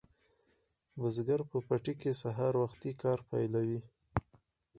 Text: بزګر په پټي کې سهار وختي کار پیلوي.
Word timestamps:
بزګر 0.99 1.41
په 1.51 1.57
پټي 1.67 1.93
کې 2.01 2.11
سهار 2.21 2.53
وختي 2.63 2.91
کار 3.01 3.19
پیلوي. 3.29 3.81